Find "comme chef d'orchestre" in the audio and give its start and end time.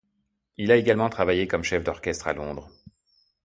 1.47-2.25